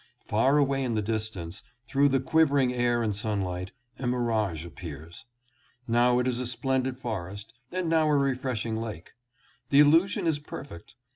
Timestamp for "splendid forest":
6.47-7.53